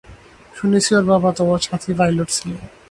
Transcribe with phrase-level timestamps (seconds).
[0.53, 2.51] শুনেছি ওর বাবা তোমার সাথী পাইলট ছিল।